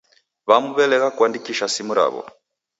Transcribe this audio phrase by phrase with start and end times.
[0.47, 2.21] W'amu w'elegha kuandikisha simu raw'o.